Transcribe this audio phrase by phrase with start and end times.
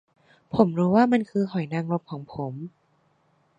[0.53, 2.53] ผมรู้ว่ามันคือหอยนางรมของผม